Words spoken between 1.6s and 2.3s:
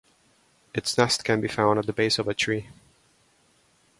at the base of